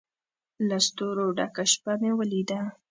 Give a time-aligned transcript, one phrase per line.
[0.67, 2.59] له ستورو ډکه شپه مې ولیده